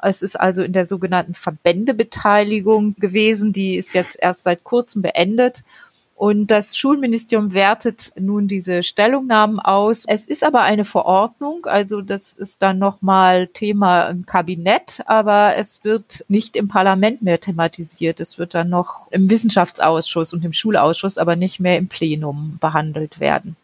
Es 0.00 0.22
ist 0.22 0.38
also 0.40 0.62
in 0.62 0.72
der 0.72 0.86
sogenannten 0.86 1.34
Verbändebeteiligung 1.34 2.94
gewesen. 2.94 3.52
Die 3.52 3.76
ist 3.76 3.92
jetzt 3.94 4.18
erst 4.20 4.44
seit 4.44 4.64
kurzem 4.64 5.02
beendet. 5.02 5.64
Und 6.18 6.48
das 6.48 6.76
Schulministerium 6.76 7.52
wertet 7.52 8.10
nun 8.18 8.48
diese 8.48 8.82
Stellungnahmen 8.82 9.60
aus. 9.60 10.02
Es 10.08 10.24
ist 10.24 10.42
aber 10.42 10.62
eine 10.62 10.84
Verordnung, 10.84 11.66
also 11.66 12.00
das 12.00 12.32
ist 12.32 12.60
dann 12.60 12.80
nochmal 12.80 13.46
Thema 13.46 14.08
im 14.08 14.26
Kabinett, 14.26 15.00
aber 15.06 15.54
es 15.56 15.84
wird 15.84 16.24
nicht 16.26 16.56
im 16.56 16.66
Parlament 16.66 17.22
mehr 17.22 17.38
thematisiert. 17.38 18.18
Es 18.18 18.36
wird 18.36 18.54
dann 18.54 18.68
noch 18.68 19.06
im 19.12 19.30
Wissenschaftsausschuss 19.30 20.34
und 20.34 20.44
im 20.44 20.52
Schulausschuss, 20.52 21.18
aber 21.18 21.36
nicht 21.36 21.60
mehr 21.60 21.78
im 21.78 21.86
Plenum 21.86 22.58
behandelt 22.60 23.20
werden. 23.20 23.54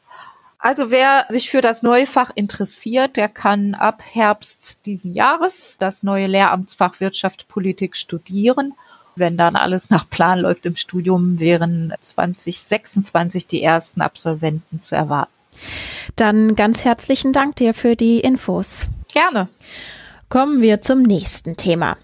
Also 0.61 0.93
wer 0.93 1.27
sich 1.31 1.51
für 1.51 1.61
das 1.61 1.83
neue 1.83 2.07
Fach 2.07 2.31
interessiert, 2.37 3.17
der 3.17 3.29
kann 3.29 3.75
ab 3.75 4.01
Herbst 4.13 4.79
diesen 4.87 5.13
Jahres 5.13 5.77
das 5.81 6.05
neue 6.05 6.29
Lehramtsfach 6.29 7.01
Wirtschaft 7.01 7.49
Politik 7.49 7.97
studieren. 7.97 8.75
Wenn 9.17 9.37
dann 9.37 9.57
alles 9.57 9.91
nach 9.91 10.09
Plan 10.09 10.41
läuft 10.41 10.67
im 10.67 10.77
Studium, 10.77 11.39
wären 11.39 11.95
2026 11.99 13.47
die 13.47 13.63
ersten 13.63 14.01
Absolventen 14.01 14.81
zu 14.81 14.95
erwarten. 14.95 15.33
Dann 16.17 16.57
ganz 16.57 16.85
herzlichen 16.85 17.33
Dank 17.33 17.57
dir 17.57 17.75
für 17.75 17.97
die 17.97 18.21
Infos. 18.21 18.89
Gerne. 19.13 19.49
Kommen 20.29 20.63
wir 20.63 20.81
zum 20.81 21.03
nächsten 21.03 21.57
Thema. 21.57 21.97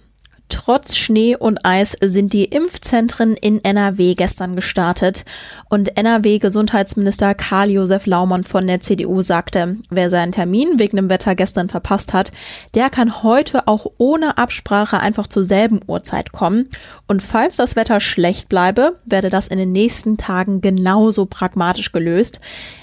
Trotz 0.50 0.97
Schnee 0.97 1.37
und 1.37 1.64
Eis 1.64 1.97
sind 2.02 2.33
die 2.33 2.45
Impfzentren 2.45 3.35
in 3.37 3.64
NRW 3.64 4.14
gestern 4.14 4.57
gestartet. 4.57 5.25
Und 5.69 5.97
NRW-Gesundheitsminister 5.97 7.35
Karl-Josef 7.35 8.07
Laumann 8.07 8.45
von 8.45 8.66
der 8.66 8.80
CDU 8.80 9.23
sagte, 9.23 9.76
wer 9.90 10.11
seinen 10.11 10.33
Termin 10.33 10.78
wegen 10.78 10.97
dem 10.97 11.09
Wetter 11.09 11.35
gestern 11.37 11.69
verpasst 11.69 12.12
hat, 12.12 12.33
der 12.75 12.90
kann 12.90 13.23
heute 13.23 13.69
auch 13.69 13.87
ohne 13.97 14.38
Absprache 14.38 14.99
einfach 14.99 15.28
zur 15.28 15.45
selben 15.45 15.80
Uhrzeit 15.87 16.33
kommen. 16.33 16.69
Und 17.07 17.23
falls 17.23 17.57
das 17.57 17.76
Wetter 17.76 18.00
schlecht 18.00 18.49
bleibe, 18.49 18.99
werde 19.07 19.30
das 19.30 19.47
in 19.47 19.59
den 19.59 19.73
nächsten 19.73 20.16
Tagen 20.16 20.61
genauso 20.61 21.26
pragmatisch 21.26 21.92
gelöst. 21.92 22.40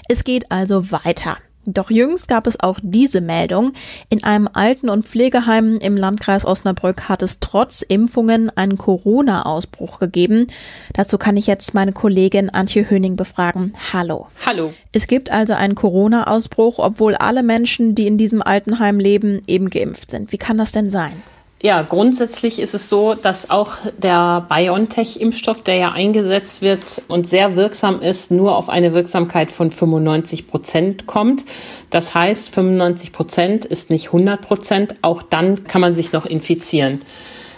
Es 0.08 0.24
geht 0.24 0.50
also 0.50 0.90
weiter. 0.90 1.36
Doch 1.74 1.90
jüngst 1.90 2.28
gab 2.28 2.46
es 2.46 2.58
auch 2.58 2.78
diese 2.82 3.20
Meldung. 3.20 3.74
In 4.08 4.24
einem 4.24 4.48
Alten- 4.50 4.88
und 4.88 5.04
Pflegeheim 5.04 5.76
im 5.76 5.98
Landkreis 5.98 6.46
Osnabrück 6.46 7.10
hat 7.10 7.22
es 7.22 7.40
trotz 7.40 7.82
Impfungen 7.82 8.50
einen 8.56 8.78
Corona-Ausbruch 8.78 9.98
gegeben. 9.98 10.46
Dazu 10.94 11.18
kann 11.18 11.36
ich 11.36 11.46
jetzt 11.46 11.74
meine 11.74 11.92
Kollegin 11.92 12.48
Antje 12.48 12.88
Höning 12.88 13.16
befragen. 13.16 13.74
Hallo. 13.92 14.28
Hallo. 14.46 14.72
Es 14.92 15.06
gibt 15.06 15.30
also 15.30 15.52
einen 15.52 15.74
Corona-Ausbruch, 15.74 16.78
obwohl 16.78 17.14
alle 17.16 17.42
Menschen, 17.42 17.94
die 17.94 18.06
in 18.06 18.16
diesem 18.16 18.42
Altenheim 18.42 18.98
leben, 18.98 19.42
eben 19.46 19.68
geimpft 19.68 20.10
sind. 20.10 20.32
Wie 20.32 20.38
kann 20.38 20.56
das 20.56 20.72
denn 20.72 20.88
sein? 20.88 21.22
Ja, 21.60 21.82
grundsätzlich 21.82 22.60
ist 22.60 22.72
es 22.72 22.88
so, 22.88 23.14
dass 23.14 23.50
auch 23.50 23.72
der 24.00 24.46
BioNTech-Impfstoff, 24.48 25.62
der 25.62 25.74
ja 25.74 25.90
eingesetzt 25.90 26.62
wird 26.62 27.02
und 27.08 27.28
sehr 27.28 27.56
wirksam 27.56 28.00
ist, 28.00 28.30
nur 28.30 28.56
auf 28.56 28.68
eine 28.68 28.94
Wirksamkeit 28.94 29.50
von 29.50 29.72
95 29.72 30.46
Prozent 30.46 31.06
kommt. 31.08 31.44
Das 31.90 32.14
heißt, 32.14 32.54
95 32.54 33.10
Prozent 33.10 33.64
ist 33.64 33.90
nicht 33.90 34.06
100 34.06 34.40
Prozent. 34.40 34.94
Auch 35.02 35.20
dann 35.20 35.64
kann 35.64 35.80
man 35.80 35.96
sich 35.96 36.12
noch 36.12 36.26
infizieren. 36.26 37.02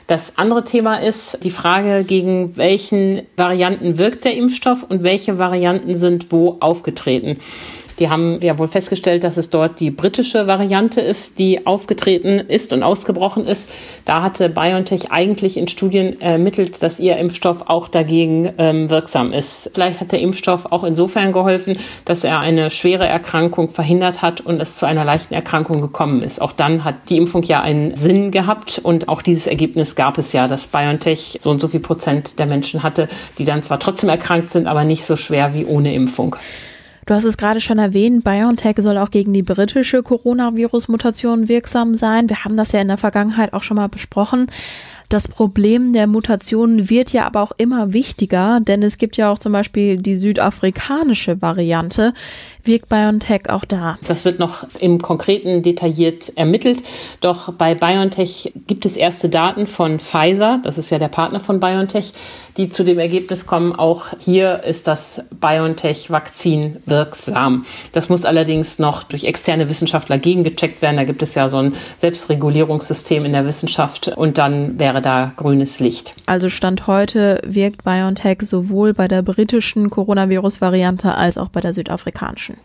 Das 0.07 0.39
andere 0.39 0.65
Thema 0.65 0.97
ist 0.97 1.45
die 1.45 1.51
Frage, 1.51 2.03
gegen 2.03 2.57
welchen 2.57 3.27
Varianten 3.37 3.99
wirkt 3.99 4.25
der 4.25 4.35
Impfstoff 4.35 4.83
und 4.83 5.03
welche 5.03 5.39
Varianten 5.39 5.95
sind 5.95 6.33
wo 6.33 6.57
aufgetreten. 6.61 7.39
Die 8.01 8.09
haben 8.09 8.41
ja 8.41 8.59
wohl 8.59 8.67
festgestellt, 8.67 9.25
dass 9.25 9.37
es 9.37 9.51
dort 9.51 9.79
die 9.79 9.91
britische 9.91 10.47
Variante 10.47 11.03
ist, 11.03 11.39
die 11.39 11.67
aufgetreten 11.67 12.41
ist 12.41 12.73
und 12.73 12.83
ausgebrochen 12.83 13.47
ist. 13.47 13.69
Da 14.07 14.23
hatte 14.23 14.49
BioNTech 14.49 15.13
eigentlich 15.13 15.59
in 15.59 15.69
Studien 15.69 16.19
ermittelt, 16.19 16.83
dass 16.83 16.99
ihr 16.99 17.19
Impfstoff 17.19 17.65
auch 17.67 17.89
dagegen 17.89 18.55
ähm, 18.57 18.89
wirksam 18.89 19.33
ist. 19.33 19.71
Vielleicht 19.75 20.01
hat 20.01 20.13
der 20.13 20.21
Impfstoff 20.21 20.73
auch 20.73 20.83
insofern 20.83 21.33
geholfen, 21.33 21.77
dass 22.07 22.25
er 22.25 22.41
eine 22.41 22.71
schwere 22.71 23.07
Erkrankung 23.07 23.69
verhindert 23.69 24.23
hat 24.23 24.41
und 24.41 24.61
es 24.61 24.77
zu 24.77 24.87
einer 24.87 25.05
leichten 25.05 25.35
Erkrankung 25.35 25.83
gekommen 25.83 26.23
ist. 26.23 26.41
Auch 26.41 26.53
dann 26.53 26.85
hat 26.85 27.11
die 27.11 27.19
Impfung 27.19 27.43
ja 27.43 27.61
einen 27.61 27.97
Sinn 27.97 28.31
gehabt 28.31 28.81
und 28.83 29.09
auch 29.09 29.21
dieses 29.21 29.47
Ergebnis 29.47 29.95
gab 29.95 30.17
es 30.17 30.33
ja, 30.33 30.49
dass 30.49 30.69
BioNTech 30.69 31.39
so 31.43 31.51
und 31.51 31.61
so 31.61 31.69
viel 31.69 31.81
Prozent 31.81 32.39
der 32.39 32.47
Menschen 32.47 32.83
hatte, 32.83 33.09
die 33.37 33.45
dann 33.45 33.63
zwar 33.63 33.79
trotzdem 33.79 34.09
erkrankt 34.09 34.51
sind, 34.51 34.67
aber 34.67 34.85
nicht 34.85 35.05
so 35.05 35.17
schwer 35.17 35.53
wie 35.53 35.67
ohne 35.67 35.93
Impfung. 35.93 36.37
Du 37.07 37.15
hast 37.15 37.25
es 37.25 37.37
gerade 37.37 37.61
schon 37.61 37.79
erwähnt, 37.79 38.25
BioNTech 38.25 38.77
soll 38.79 38.99
auch 38.99 39.11
gegen 39.11 39.33
die 39.33 39.43
britische 39.43 40.03
Coronavirus-Mutation 40.03 41.49
wirksam 41.49 41.95
sein. 41.95 42.29
Wir 42.29 42.45
haben 42.45 42.57
das 42.57 42.73
ja 42.73 42.81
in 42.81 42.89
der 42.89 42.99
Vergangenheit 42.99 43.53
auch 43.53 43.63
schon 43.63 43.77
mal 43.77 43.89
besprochen. 43.89 44.47
Das 45.11 45.27
Problem 45.27 45.93
der 45.93 46.07
Mutationen 46.07 46.89
wird 46.89 47.13
ja 47.13 47.27
aber 47.27 47.43
auch 47.43 47.51
immer 47.59 47.93
wichtiger, 47.93 48.61
denn 48.61 48.81
es 48.85 48.97
gibt 48.97 49.17
ja 49.17 49.33
auch 49.33 49.41
zum 49.41 49.51
Beispiel 49.51 49.97
die 49.97 50.15
südafrikanische 50.15 51.43
Variante. 51.43 52.15
Wirkt 52.63 52.89
BioNTech 52.89 53.51
auch 53.51 53.65
da? 53.65 53.99
Das 54.07 54.25
wird 54.25 54.39
noch 54.39 54.65
im 54.79 55.01
Konkreten 55.01 55.63
detailliert 55.63 56.37
ermittelt. 56.37 56.85
Doch 57.21 57.53
bei 57.55 57.75
BioNTech 57.75 58.53
gibt 58.69 58.87
es 58.87 58.97
erste 58.97 59.29
Daten 59.29 59.67
von 59.67 59.99
Pfizer, 59.99 60.61
das 60.63 60.79
ist 60.79 60.91
ja 60.91 60.99
der 60.99 61.09
Partner 61.09 61.41
von 61.41 61.59
BioNTech, 61.59 62.13
die 62.57 62.69
zu 62.69 62.85
dem 62.85 62.99
Ergebnis 62.99 63.47
kommen, 63.47 63.75
auch 63.75 64.07
hier 64.19 64.63
ist 64.63 64.87
das 64.87 65.23
BioNTech-Vakzin 65.41 66.77
wirksam. 66.85 67.65
Das 67.93 68.11
muss 68.11 68.25
allerdings 68.25 68.79
noch 68.79 69.03
durch 69.05 69.25
externe 69.25 69.69
Wissenschaftler 69.69 70.19
gegengecheckt 70.19 70.83
werden. 70.83 70.97
Da 70.97 71.05
gibt 71.05 71.23
es 71.23 71.35
ja 71.35 71.49
so 71.49 71.57
ein 71.57 71.75
Selbstregulierungssystem 71.97 73.25
in 73.25 73.33
der 73.33 73.47
Wissenschaft 73.47 74.09
und 74.09 74.39
dann 74.39 74.79
wäre 74.79 75.00
da 75.01 75.33
grünes 75.37 75.81
Licht. 75.81 76.15
Also 76.27 76.49
Stand 76.49 76.87
heute 76.87 77.41
wirkt 77.45 77.85
BioNTech 77.85 78.43
sowohl 78.43 78.95
bei 78.95 79.09
der 79.09 79.23
britischen 79.23 79.91
Coronavirus-Variante 79.91 81.15
als 81.15 81.39
auch 81.39 81.49
bei 81.49 81.61
der 81.61 81.75
südafrikanischen. 81.75 82.57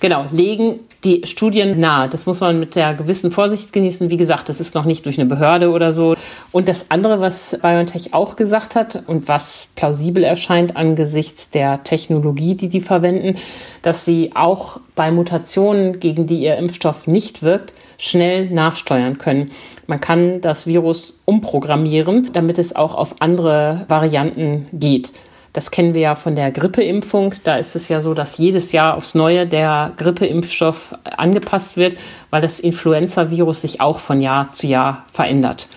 Genau, 0.00 0.26
legen 0.30 0.80
die 1.04 1.22
Studien 1.24 1.78
nahe. 1.78 2.08
Das 2.08 2.26
muss 2.26 2.40
man 2.40 2.58
mit 2.58 2.74
der 2.74 2.94
gewissen 2.94 3.30
Vorsicht 3.30 3.72
genießen. 3.72 4.10
Wie 4.10 4.16
gesagt, 4.16 4.48
das 4.48 4.60
ist 4.60 4.74
noch 4.74 4.84
nicht 4.84 5.06
durch 5.06 5.18
eine 5.18 5.28
Behörde 5.28 5.70
oder 5.70 5.92
so. 5.92 6.16
Und 6.52 6.68
das 6.68 6.90
andere, 6.90 7.20
was 7.20 7.56
BioNTech 7.62 8.12
auch 8.12 8.36
gesagt 8.36 8.76
hat 8.76 9.04
und 9.06 9.28
was 9.28 9.68
plausibel 9.76 10.24
erscheint 10.24 10.76
angesichts 10.76 11.50
der 11.50 11.84
Technologie, 11.84 12.56
die 12.56 12.68
die 12.68 12.80
verwenden, 12.80 13.38
dass 13.82 14.04
sie 14.04 14.32
auch 14.34 14.80
bei 14.94 15.10
Mutationen, 15.10 16.00
gegen 16.00 16.26
die 16.26 16.40
ihr 16.40 16.56
Impfstoff 16.56 17.06
nicht 17.06 17.42
wirkt, 17.42 17.72
schnell 17.98 18.50
nachsteuern 18.50 19.18
können. 19.18 19.50
Man 19.86 20.00
kann 20.00 20.40
das 20.40 20.66
Virus 20.66 21.18
umprogrammieren, 21.24 22.30
damit 22.32 22.58
es 22.58 22.74
auch 22.74 22.94
auf 22.94 23.16
andere 23.20 23.84
Varianten 23.88 24.66
geht. 24.72 25.12
Das 25.52 25.70
kennen 25.70 25.94
wir 25.94 26.02
ja 26.02 26.14
von 26.16 26.36
der 26.36 26.50
Grippeimpfung. 26.50 27.34
Da 27.44 27.56
ist 27.56 27.76
es 27.76 27.88
ja 27.88 28.02
so, 28.02 28.12
dass 28.12 28.36
jedes 28.36 28.72
Jahr 28.72 28.94
aufs 28.94 29.14
Neue 29.14 29.46
der 29.46 29.94
Grippeimpfstoff 29.96 30.94
angepasst 31.16 31.78
wird, 31.78 31.96
weil 32.28 32.42
das 32.42 32.60
Influenza-Virus 32.60 33.62
sich 33.62 33.80
auch 33.80 33.98
von 33.98 34.20
Jahr 34.20 34.52
zu 34.52 34.66
Jahr 34.66 35.04
verändert. 35.06 35.68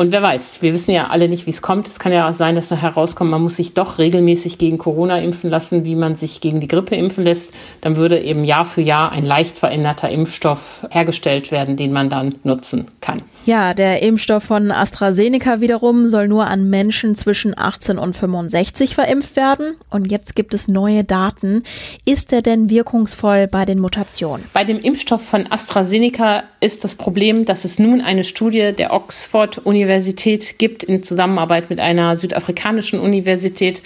Und 0.00 0.12
wer 0.12 0.22
weiß, 0.22 0.62
wir 0.62 0.72
wissen 0.72 0.92
ja 0.92 1.08
alle 1.08 1.28
nicht, 1.28 1.44
wie 1.44 1.50
es 1.50 1.60
kommt. 1.60 1.86
Es 1.86 1.98
kann 1.98 2.10
ja 2.10 2.32
sein, 2.32 2.54
dass 2.54 2.70
nachher 2.70 2.94
rauskommt, 2.94 3.30
man 3.30 3.42
muss 3.42 3.56
sich 3.56 3.74
doch 3.74 3.98
regelmäßig 3.98 4.56
gegen 4.56 4.78
Corona 4.78 5.18
impfen 5.18 5.50
lassen, 5.50 5.84
wie 5.84 5.94
man 5.94 6.16
sich 6.16 6.40
gegen 6.40 6.58
die 6.58 6.68
Grippe 6.68 6.96
impfen 6.96 7.22
lässt. 7.22 7.52
Dann 7.82 7.96
würde 7.96 8.18
eben 8.18 8.42
Jahr 8.46 8.64
für 8.64 8.80
Jahr 8.80 9.12
ein 9.12 9.26
leicht 9.26 9.58
veränderter 9.58 10.08
Impfstoff 10.08 10.86
hergestellt 10.90 11.52
werden, 11.52 11.76
den 11.76 11.92
man 11.92 12.08
dann 12.08 12.36
nutzen 12.44 12.86
kann. 13.02 13.20
Ja, 13.46 13.72
der 13.72 14.02
Impfstoff 14.02 14.44
von 14.44 14.70
AstraZeneca 14.70 15.60
wiederum 15.60 16.08
soll 16.08 16.28
nur 16.28 16.46
an 16.46 16.68
Menschen 16.68 17.16
zwischen 17.16 17.58
18 17.58 17.98
und 17.98 18.14
65 18.14 18.94
verimpft 18.94 19.34
werden. 19.34 19.76
Und 19.88 20.12
jetzt 20.12 20.36
gibt 20.36 20.52
es 20.52 20.68
neue 20.68 21.04
Daten. 21.04 21.62
Ist 22.04 22.34
er 22.34 22.42
denn 22.42 22.68
wirkungsvoll 22.68 23.48
bei 23.48 23.64
den 23.64 23.78
Mutationen? 23.78 24.44
Bei 24.52 24.64
dem 24.64 24.78
Impfstoff 24.78 25.24
von 25.24 25.50
AstraZeneca 25.50 26.44
ist 26.60 26.84
das 26.84 26.94
Problem, 26.94 27.46
dass 27.46 27.64
es 27.64 27.78
nun 27.78 28.02
eine 28.02 28.24
Studie 28.24 28.72
der 28.76 28.92
Oxford-Universität 28.92 30.58
gibt 30.58 30.82
in 30.82 31.02
Zusammenarbeit 31.02 31.70
mit 31.70 31.80
einer 31.80 32.16
südafrikanischen 32.16 33.00
Universität, 33.00 33.82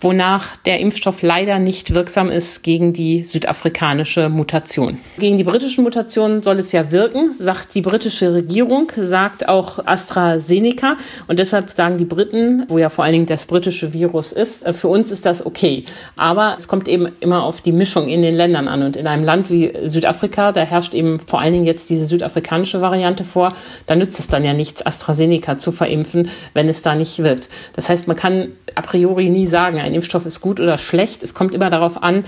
wonach 0.00 0.56
der 0.56 0.80
Impfstoff 0.80 1.22
leider 1.22 1.58
nicht 1.58 1.94
wirksam 1.94 2.30
ist 2.30 2.62
gegen 2.62 2.92
die 2.92 3.24
südafrikanische 3.24 4.28
Mutation. 4.28 4.98
Gegen 5.18 5.36
die 5.38 5.44
britischen 5.44 5.84
Mutationen 5.84 6.42
soll 6.42 6.58
es 6.58 6.72
ja 6.72 6.90
wirken, 6.92 7.32
sagt 7.32 7.74
die 7.74 7.80
britische 7.82 8.34
Regierung, 8.34 8.92
sagt 8.96 9.48
auch 9.48 9.86
AstraZeneca. 9.86 10.96
Und 11.28 11.38
deshalb 11.38 11.70
sagen 11.70 11.98
die 11.98 12.04
Briten, 12.04 12.64
wo 12.68 12.78
ja 12.78 12.88
vor 12.88 13.04
allen 13.04 13.14
Dingen 13.14 13.26
das 13.26 13.46
britische 13.46 13.92
Virus 13.92 14.32
ist, 14.32 14.66
äh, 14.66 14.72
für 14.72 14.88
uns 14.88 15.10
ist 15.10 15.24
das 15.24 15.44
okay. 15.44 15.84
Aber 16.16 16.54
es 16.56 16.68
kommt 16.68 16.88
eben 16.88 17.08
immer 17.20 17.42
auf 17.42 17.60
die 17.60 17.72
Mischung 17.72 18.08
in 18.08 18.22
den 18.22 18.34
Ländern 18.34 18.68
an. 18.68 18.82
Und 18.82 18.96
in 18.96 19.06
einem 19.06 19.24
Land 19.24 19.50
wie 19.50 19.72
Südafrika, 19.84 20.52
da 20.52 20.60
herrscht 20.60 20.94
eben 20.94 21.20
vor 21.20 21.40
allen 21.40 21.52
Dingen 21.52 21.66
jetzt 21.66 21.88
diese 21.88 22.04
südafrikanische 22.04 22.80
Variante 22.80 23.24
vor, 23.24 23.54
da 23.86 23.96
nützt 23.96 24.20
es 24.20 24.28
dann 24.28 24.44
ja 24.44 24.52
nichts, 24.52 24.84
AstraZeneca 24.84 25.58
zu 25.58 25.72
verimpfen, 25.72 26.28
wenn 26.52 26.68
es 26.68 26.82
da 26.82 26.94
nicht 26.94 27.22
wirkt. 27.22 27.48
Das 27.74 27.88
heißt, 27.88 28.06
man 28.08 28.16
kann 28.16 28.52
a 28.74 28.82
priori 28.82 29.30
nie 29.30 29.46
sagen, 29.46 29.78
ein 29.86 29.94
Impfstoff 29.94 30.26
ist 30.26 30.40
gut 30.40 30.60
oder 30.60 30.78
schlecht. 30.78 31.22
Es 31.22 31.34
kommt 31.34 31.54
immer 31.54 31.70
darauf 31.70 32.02
an, 32.02 32.24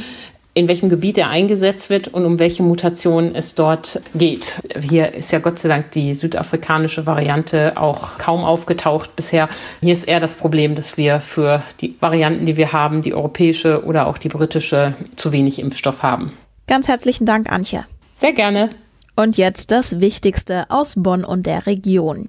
in 0.54 0.66
welchem 0.66 0.88
Gebiet 0.88 1.18
er 1.18 1.28
eingesetzt 1.28 1.88
wird 1.88 2.08
und 2.08 2.24
um 2.24 2.40
welche 2.40 2.64
Mutation 2.64 3.34
es 3.34 3.54
dort 3.54 4.00
geht. 4.14 4.56
Hier 4.80 5.14
ist 5.14 5.30
ja 5.30 5.38
Gott 5.38 5.58
sei 5.58 5.68
Dank 5.68 5.92
die 5.92 6.16
südafrikanische 6.16 7.06
Variante 7.06 7.76
auch 7.76 8.18
kaum 8.18 8.42
aufgetaucht 8.42 9.14
bisher. 9.14 9.48
Hier 9.80 9.92
ist 9.92 10.04
eher 10.04 10.18
das 10.18 10.34
Problem, 10.34 10.74
dass 10.74 10.96
wir 10.96 11.20
für 11.20 11.62
die 11.80 11.94
Varianten, 12.00 12.46
die 12.46 12.56
wir 12.56 12.72
haben, 12.72 13.02
die 13.02 13.14
europäische 13.14 13.84
oder 13.84 14.08
auch 14.08 14.18
die 14.18 14.28
britische, 14.28 14.94
zu 15.14 15.30
wenig 15.30 15.60
Impfstoff 15.60 16.02
haben. 16.02 16.32
Ganz 16.66 16.88
herzlichen 16.88 17.24
Dank, 17.24 17.52
Antje. 17.52 17.84
Sehr 18.14 18.32
gerne. 18.32 18.70
Und 19.14 19.36
jetzt 19.36 19.70
das 19.70 20.00
Wichtigste 20.00 20.64
aus 20.70 20.94
Bonn 20.96 21.24
und 21.24 21.46
der 21.46 21.66
Region 21.66 22.28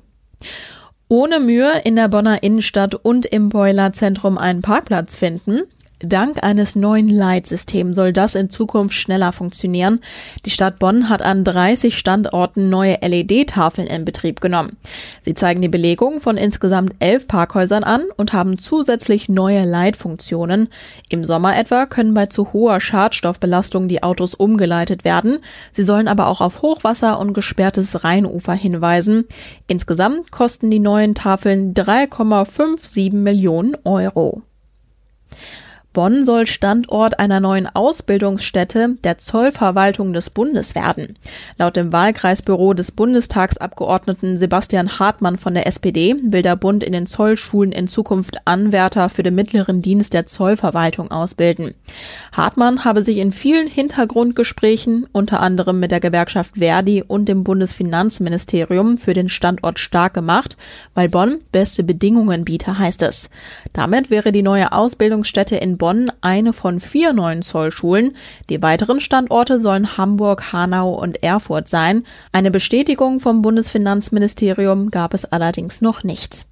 ohne 1.09 1.39
Mühe 1.39 1.81
in 1.83 1.95
der 1.95 2.07
Bonner 2.07 2.43
Innenstadt 2.43 2.95
und 2.95 3.25
im 3.25 3.49
Boilerzentrum 3.49 4.37
einen 4.37 4.61
Parkplatz 4.61 5.15
finden. 5.15 5.63
Dank 6.01 6.41
eines 6.43 6.77
neuen 6.77 7.09
Leitsystems 7.09 7.93
soll 7.93 8.13
das 8.13 8.35
in 8.35 8.49
Zukunft 8.49 8.95
schneller 8.95 9.33
funktionieren. 9.33 9.99
Die 10.45 10.49
Stadt 10.49 10.79
Bonn 10.79 11.09
hat 11.09 11.21
an 11.21 11.43
30 11.43 11.97
Standorten 11.97 12.69
neue 12.69 12.97
LED-Tafeln 13.01 13.85
in 13.85 14.05
Betrieb 14.05 14.39
genommen. 14.39 14.77
Sie 15.21 15.33
zeigen 15.33 15.61
die 15.61 15.67
Belegung 15.67 16.21
von 16.21 16.37
insgesamt 16.37 16.95
elf 16.99 17.27
Parkhäusern 17.27 17.83
an 17.83 18.03
und 18.15 18.31
haben 18.31 18.57
zusätzlich 18.57 19.27
neue 19.27 19.65
Leitfunktionen. 19.65 20.69
Im 21.09 21.25
Sommer 21.25 21.57
etwa 21.57 21.85
können 21.85 22.13
bei 22.13 22.27
zu 22.27 22.53
hoher 22.53 22.79
Schadstoffbelastung 22.79 23.89
die 23.89 24.01
Autos 24.01 24.35
umgeleitet 24.35 25.03
werden. 25.03 25.39
Sie 25.73 25.83
sollen 25.83 26.07
aber 26.07 26.27
auch 26.27 26.39
auf 26.39 26.61
Hochwasser 26.61 27.19
und 27.19 27.33
gesperrtes 27.33 28.05
Rheinufer 28.05 28.53
hinweisen. 28.53 29.25
Insgesamt 29.67 30.31
kosten 30.31 30.71
die 30.71 30.79
neuen 30.79 31.13
Tafeln 31.13 31.73
3,57 31.73 33.13
Millionen 33.13 33.75
Euro. 33.83 34.43
Bonn 35.91 36.23
soll 36.23 36.45
Standort 36.45 37.19
einer 37.19 37.39
neuen 37.39 37.65
Ausbildungsstätte 37.65 38.97
der 39.03 39.17
Zollverwaltung 39.17 40.13
des 40.13 40.29
Bundes 40.29 40.75
werden. 40.75 41.17
Laut 41.57 41.75
dem 41.75 41.91
Wahlkreisbüro 41.91 42.75
des 42.75 42.91
Bundestagsabgeordneten 42.91 44.37
Sebastian 44.37 44.99
Hartmann 44.99 45.39
von 45.39 45.55
der 45.55 45.65
SPD 45.65 46.15
will 46.21 46.43
der 46.43 46.57
Bund 46.57 46.83
in 46.83 46.93
den 46.93 47.07
Zollschulen 47.07 47.71
in 47.71 47.87
Zukunft 47.87 48.37
Anwärter 48.45 49.09
für 49.09 49.23
den 49.23 49.33
mittleren 49.33 49.81
Dienst 49.81 50.13
der 50.13 50.27
Zollverwaltung 50.27 51.09
ausbilden. 51.09 51.73
Hartmann 52.33 52.85
habe 52.85 53.01
sich 53.01 53.17
in 53.17 53.31
vielen 53.31 53.67
Hintergrundgesprächen, 53.67 55.07
unter 55.11 55.39
anderem 55.39 55.79
mit 55.79 55.89
der 55.89 55.99
Gewerkschaft 55.99 56.57
Verdi 56.59 57.01
und 57.01 57.27
dem 57.27 57.43
Bundesfinanzministerium, 57.43 58.99
für 58.99 59.15
den 59.15 59.27
Standort 59.27 59.79
stark 59.79 60.13
gemacht, 60.13 60.55
weil 60.93 61.09
Bonn 61.09 61.39
beste 61.51 61.83
Bedingungen 61.83 62.45
biete, 62.45 62.77
heißt 62.77 63.01
es. 63.01 63.31
Damit 63.73 64.11
wäre 64.11 64.31
die 64.31 64.43
neue 64.43 64.71
Ausbildungsstätte 64.71 65.55
in 65.55 65.78
Bonn 65.79 66.11
eine 66.21 66.53
von 66.53 66.79
vier 66.79 67.13
neuen 67.13 67.41
Zollschulen. 67.41 68.15
Die 68.51 68.61
weiteren 68.61 69.01
Standorte 69.01 69.59
sollen 69.59 69.97
Hamburg, 69.97 70.53
Hanau 70.53 70.93
und 70.93 71.23
Erfurt 71.23 71.67
sein. 71.67 72.03
Eine 72.31 72.51
Bestätigung 72.51 73.19
vom 73.19 73.41
Bundesfinanzministerium 73.41 74.91
gab 74.91 75.15
es 75.15 75.25
allerdings 75.25 75.81
noch 75.81 76.03
nicht. 76.03 76.45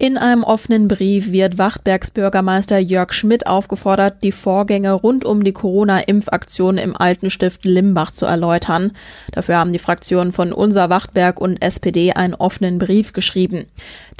In 0.00 0.16
einem 0.16 0.44
offenen 0.44 0.86
Brief 0.86 1.32
wird 1.32 1.58
Wachtbergs 1.58 2.12
Bürgermeister 2.12 2.78
Jörg 2.78 3.12
Schmidt 3.12 3.48
aufgefordert, 3.48 4.22
die 4.22 4.30
Vorgänge 4.30 4.92
rund 4.92 5.24
um 5.24 5.42
die 5.42 5.52
Corona-Impfaktion 5.52 6.78
im 6.78 6.96
alten 6.96 7.30
Stift 7.30 7.64
Limbach 7.64 8.12
zu 8.12 8.24
erläutern. 8.24 8.92
Dafür 9.32 9.56
haben 9.56 9.72
die 9.72 9.80
Fraktionen 9.80 10.30
von 10.30 10.52
Unser 10.52 10.88
Wachtberg 10.88 11.40
und 11.40 11.60
SPD 11.60 12.12
einen 12.12 12.36
offenen 12.36 12.78
Brief 12.78 13.12
geschrieben. 13.12 13.64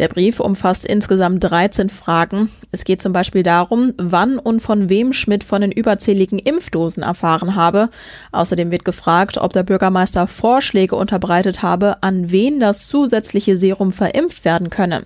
Der 0.00 0.08
Brief 0.08 0.40
umfasst 0.40 0.84
insgesamt 0.84 1.44
13 1.44 1.90
Fragen. 1.90 2.50
Es 2.72 2.82
geht 2.82 3.00
zum 3.00 3.12
Beispiel 3.12 3.44
darum, 3.44 3.94
wann 3.98 4.40
und 4.40 4.58
von 4.58 4.88
wem 4.88 5.12
Schmidt 5.12 5.44
von 5.44 5.60
den 5.60 5.70
überzähligen 5.70 6.40
Impfdosen 6.40 7.04
erfahren 7.04 7.54
habe. 7.54 7.88
Außerdem 8.32 8.72
wird 8.72 8.84
gefragt, 8.84 9.38
ob 9.38 9.52
der 9.52 9.62
Bürgermeister 9.62 10.26
Vorschläge 10.26 10.96
unterbreitet 10.96 11.62
habe, 11.62 12.02
an 12.02 12.32
wen 12.32 12.58
das 12.58 12.88
zusätzliche 12.88 13.56
Serum 13.56 13.92
verimpft 13.92 14.44
werden 14.44 14.70
könne. 14.70 15.04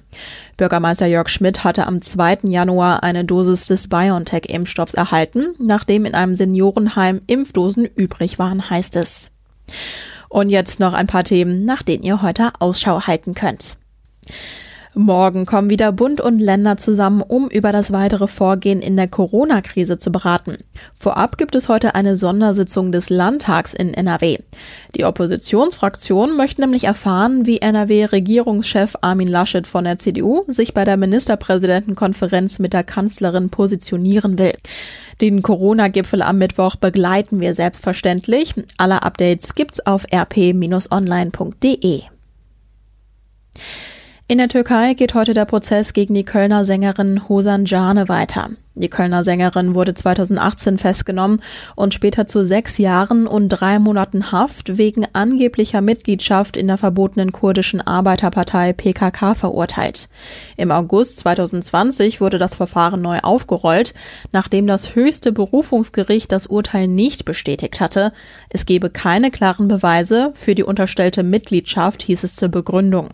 Bürgermeister 0.56 1.06
Jörg 1.06 1.28
Schmidt 1.28 1.64
hatte 1.64 1.86
am 1.86 2.02
2. 2.02 2.40
Januar 2.44 3.02
eine 3.02 3.24
Dosis 3.24 3.66
des 3.66 3.88
BioNTech-Impfstoffs 3.88 4.94
erhalten, 4.94 5.54
nachdem 5.58 6.04
in 6.04 6.14
einem 6.14 6.36
Seniorenheim 6.36 7.22
Impfdosen 7.26 7.84
übrig 7.84 8.38
waren, 8.38 8.68
heißt 8.68 8.96
es. 8.96 9.30
Und 10.28 10.48
jetzt 10.48 10.80
noch 10.80 10.92
ein 10.92 11.06
paar 11.06 11.24
Themen, 11.24 11.64
nach 11.64 11.82
denen 11.82 12.04
ihr 12.04 12.22
heute 12.22 12.52
Ausschau 12.58 13.02
halten 13.02 13.34
könnt. 13.34 13.76
Morgen 14.94 15.46
kommen 15.46 15.70
wieder 15.70 15.90
Bund 15.90 16.20
und 16.20 16.38
Länder 16.38 16.76
zusammen, 16.76 17.22
um 17.22 17.48
über 17.48 17.72
das 17.72 17.92
weitere 17.92 18.28
Vorgehen 18.28 18.82
in 18.82 18.94
der 18.94 19.08
Corona-Krise 19.08 19.98
zu 19.98 20.12
beraten. 20.12 20.58
Vorab 20.98 21.38
gibt 21.38 21.54
es 21.54 21.70
heute 21.70 21.94
eine 21.94 22.18
Sondersitzung 22.18 22.92
des 22.92 23.08
Landtags 23.08 23.72
in 23.72 23.94
NRW. 23.94 24.40
Die 24.94 25.06
Oppositionsfraktionen 25.06 26.36
möchten 26.36 26.60
nämlich 26.60 26.84
erfahren, 26.84 27.46
wie 27.46 27.62
NRW-Regierungschef 27.62 28.96
Armin 29.00 29.28
Laschet 29.28 29.66
von 29.66 29.84
der 29.84 29.98
CDU 29.98 30.44
sich 30.46 30.74
bei 30.74 30.84
der 30.84 30.98
Ministerpräsidentenkonferenz 30.98 32.58
mit 32.58 32.74
der 32.74 32.84
Kanzlerin 32.84 33.48
positionieren 33.48 34.38
will. 34.38 34.52
Den 35.22 35.40
Corona-Gipfel 35.40 36.20
am 36.20 36.36
Mittwoch 36.36 36.76
begleiten 36.76 37.40
wir 37.40 37.54
selbstverständlich. 37.54 38.54
Alle 38.76 39.02
Updates 39.02 39.54
gibt's 39.54 39.80
auf 39.86 40.04
rp-online.de. 40.12 42.02
In 44.32 44.38
der 44.38 44.48
Türkei 44.48 44.94
geht 44.94 45.12
heute 45.12 45.34
der 45.34 45.44
Prozess 45.44 45.92
gegen 45.92 46.14
die 46.14 46.24
Kölner 46.24 46.64
Sängerin 46.64 47.28
Hosan 47.28 47.66
Jane 47.66 48.08
weiter. 48.08 48.48
Die 48.74 48.88
Kölner 48.88 49.24
Sängerin 49.24 49.74
wurde 49.74 49.92
2018 49.92 50.78
festgenommen 50.78 51.42
und 51.76 51.92
später 51.92 52.26
zu 52.26 52.42
sechs 52.46 52.78
Jahren 52.78 53.26
und 53.26 53.50
drei 53.50 53.78
Monaten 53.78 54.32
Haft 54.32 54.78
wegen 54.78 55.06
angeblicher 55.12 55.82
Mitgliedschaft 55.82 56.56
in 56.56 56.68
der 56.68 56.78
verbotenen 56.78 57.32
kurdischen 57.32 57.82
Arbeiterpartei 57.82 58.72
PKK 58.72 59.34
verurteilt. 59.34 60.08
Im 60.56 60.72
August 60.72 61.18
2020 61.18 62.22
wurde 62.22 62.38
das 62.38 62.54
Verfahren 62.54 63.02
neu 63.02 63.18
aufgerollt, 63.18 63.92
nachdem 64.32 64.66
das 64.66 64.94
höchste 64.94 65.32
Berufungsgericht 65.32 66.32
das 66.32 66.46
Urteil 66.46 66.88
nicht 66.88 67.26
bestätigt 67.26 67.82
hatte. 67.82 68.14
Es 68.48 68.64
gebe 68.64 68.88
keine 68.88 69.30
klaren 69.30 69.68
Beweise 69.68 70.32
für 70.34 70.54
die 70.54 70.64
unterstellte 70.64 71.22
Mitgliedschaft, 71.22 72.02
hieß 72.02 72.24
es 72.24 72.36
zur 72.36 72.48
Begründung. 72.48 73.10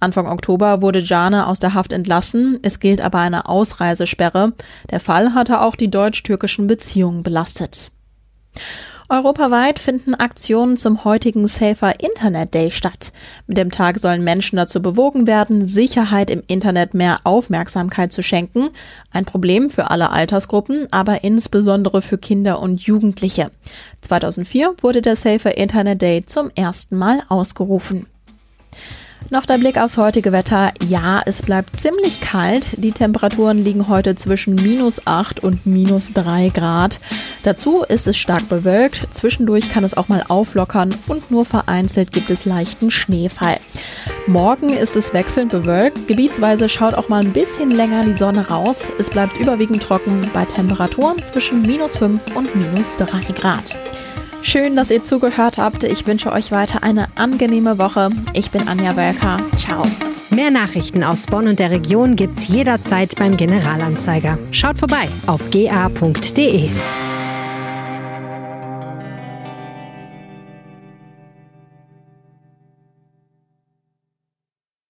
Anfang 0.00 0.28
Oktober 0.28 0.80
wurde 0.80 1.00
Jane 1.00 1.46
aus 1.46 1.58
der 1.58 1.74
Haft 1.74 1.92
entlassen. 1.92 2.58
Es 2.62 2.80
gilt 2.80 3.00
aber 3.00 3.18
eine 3.18 3.48
Ausreisesperre. 3.48 4.52
Der 4.90 5.00
Fall 5.00 5.34
hatte 5.34 5.60
auch 5.60 5.76
die 5.76 5.90
deutsch-türkischen 5.90 6.66
Beziehungen 6.66 7.22
belastet. 7.22 7.90
Europaweit 9.10 9.78
finden 9.78 10.14
Aktionen 10.14 10.76
zum 10.76 11.02
heutigen 11.02 11.48
Safer 11.48 11.98
Internet 11.98 12.52
Day 12.52 12.70
statt. 12.70 13.10
Mit 13.46 13.56
dem 13.56 13.70
Tag 13.70 13.98
sollen 13.98 14.22
Menschen 14.22 14.56
dazu 14.56 14.82
bewogen 14.82 15.26
werden, 15.26 15.66
Sicherheit 15.66 16.28
im 16.28 16.42
Internet 16.46 16.92
mehr 16.92 17.20
Aufmerksamkeit 17.24 18.12
zu 18.12 18.22
schenken. 18.22 18.68
Ein 19.10 19.24
Problem 19.24 19.70
für 19.70 19.90
alle 19.90 20.10
Altersgruppen, 20.10 20.88
aber 20.90 21.24
insbesondere 21.24 22.02
für 22.02 22.18
Kinder 22.18 22.60
und 22.60 22.82
Jugendliche. 22.82 23.50
2004 24.02 24.74
wurde 24.82 25.00
der 25.00 25.16
Safer 25.16 25.56
Internet 25.56 26.02
Day 26.02 26.26
zum 26.26 26.50
ersten 26.54 26.98
Mal 26.98 27.22
ausgerufen. 27.30 28.06
Noch 29.30 29.44
der 29.44 29.58
Blick 29.58 29.76
aufs 29.76 29.98
heutige 29.98 30.32
Wetter. 30.32 30.72
Ja, 30.86 31.20
es 31.26 31.42
bleibt 31.42 31.78
ziemlich 31.78 32.22
kalt. 32.22 32.82
Die 32.82 32.92
Temperaturen 32.92 33.58
liegen 33.58 33.86
heute 33.86 34.14
zwischen 34.14 34.54
minus 34.54 35.06
8 35.06 35.44
und 35.44 35.66
minus 35.66 36.14
3 36.14 36.48
Grad. 36.48 36.98
Dazu 37.42 37.82
ist 37.82 38.06
es 38.06 38.16
stark 38.16 38.48
bewölkt. 38.48 39.12
Zwischendurch 39.12 39.70
kann 39.70 39.84
es 39.84 39.94
auch 39.94 40.08
mal 40.08 40.24
auflockern 40.28 40.94
und 41.08 41.30
nur 41.30 41.44
vereinzelt 41.44 42.10
gibt 42.10 42.30
es 42.30 42.46
leichten 42.46 42.90
Schneefall. 42.90 43.60
Morgen 44.26 44.70
ist 44.70 44.96
es 44.96 45.12
wechselnd 45.12 45.52
bewölkt. 45.52 46.08
Gebietsweise 46.08 46.70
schaut 46.70 46.94
auch 46.94 47.10
mal 47.10 47.20
ein 47.20 47.34
bisschen 47.34 47.70
länger 47.70 48.04
die 48.06 48.16
Sonne 48.16 48.48
raus. 48.48 48.90
Es 48.98 49.10
bleibt 49.10 49.36
überwiegend 49.36 49.82
trocken 49.82 50.30
bei 50.32 50.46
Temperaturen 50.46 51.22
zwischen 51.22 51.60
minus 51.60 51.98
5 51.98 52.34
und 52.34 52.56
minus 52.56 52.96
3 52.96 53.34
Grad. 53.34 53.76
Schön, 54.48 54.76
dass 54.76 54.90
ihr 54.90 55.02
zugehört 55.02 55.58
habt. 55.58 55.84
Ich 55.84 56.06
wünsche 56.06 56.32
euch 56.32 56.52
weiter 56.52 56.82
eine 56.82 57.08
angenehme 57.18 57.76
Woche. 57.76 58.08
Ich 58.32 58.50
bin 58.50 58.66
Anja 58.66 58.96
Wölker. 58.96 59.42
Ciao. 59.58 59.82
Mehr 60.30 60.50
Nachrichten 60.50 61.04
aus 61.04 61.26
Bonn 61.26 61.48
und 61.48 61.58
der 61.58 61.70
Region 61.70 62.16
gibt's 62.16 62.48
jederzeit 62.48 63.14
beim 63.16 63.36
Generalanzeiger. 63.36 64.38
Schaut 64.50 64.78
vorbei 64.78 65.10
auf 65.26 65.50
ga.de. 65.50 66.70